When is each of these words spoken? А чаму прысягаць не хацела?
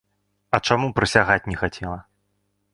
А 0.57 0.59
чаму 0.69 0.87
прысягаць 0.99 1.49
не 1.53 1.61
хацела? 1.63 1.99